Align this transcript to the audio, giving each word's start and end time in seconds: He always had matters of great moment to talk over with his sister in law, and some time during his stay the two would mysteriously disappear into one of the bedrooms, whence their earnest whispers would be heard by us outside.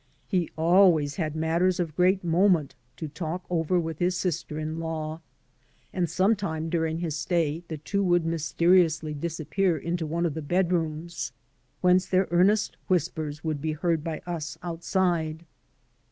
He 0.27 0.49
always 0.57 1.17
had 1.17 1.35
matters 1.35 1.79
of 1.79 1.95
great 1.95 2.23
moment 2.23 2.73
to 2.97 3.07
talk 3.07 3.45
over 3.51 3.79
with 3.79 3.99
his 3.99 4.17
sister 4.17 4.57
in 4.57 4.79
law, 4.79 5.21
and 5.93 6.09
some 6.09 6.35
time 6.35 6.69
during 6.71 6.97
his 6.97 7.15
stay 7.15 7.61
the 7.67 7.77
two 7.77 8.03
would 8.03 8.25
mysteriously 8.25 9.13
disappear 9.13 9.77
into 9.77 10.07
one 10.07 10.25
of 10.25 10.33
the 10.33 10.41
bedrooms, 10.41 11.33
whence 11.81 12.07
their 12.07 12.27
earnest 12.31 12.77
whispers 12.87 13.43
would 13.43 13.61
be 13.61 13.73
heard 13.73 14.03
by 14.03 14.23
us 14.25 14.57
outside. 14.63 15.45